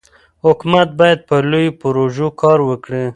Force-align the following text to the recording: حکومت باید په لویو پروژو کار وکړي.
حکومت 0.45 0.89
باید 0.99 1.19
په 1.29 1.35
لویو 1.51 1.77
پروژو 1.81 2.27
کار 2.41 2.59
وکړي. 2.69 3.03